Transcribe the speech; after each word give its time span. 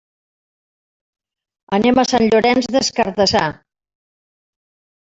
Anem 1.79 2.01
a 2.01 2.07
Sant 2.13 2.27
Llorenç 2.33 2.71
des 2.79 2.91
Cardassar. 2.99 3.47